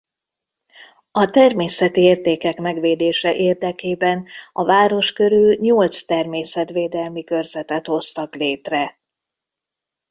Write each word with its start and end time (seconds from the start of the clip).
A 1.11 1.25
természeti 1.29 2.01
értékek 2.01 2.57
megvédése 2.57 3.35
érdekében 3.35 4.25
a 4.51 4.63
város 4.63 5.13
körül 5.13 5.55
nyolc 5.55 6.01
természetvédelmi 6.05 7.23
körzetet 7.23 7.85
hoztak 7.87 8.35
létre. 8.35 8.99